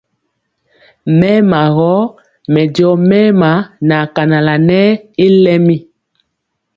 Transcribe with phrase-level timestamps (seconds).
[1.17, 1.91] Mɛɛma gɔ
[2.53, 3.51] mɛ jɔ mɛɛma
[3.87, 4.87] na kanala nɛɛ
[5.25, 5.77] y lɛmi.